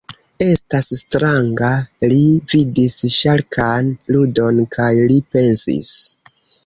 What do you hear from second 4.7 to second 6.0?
kaj li pensis: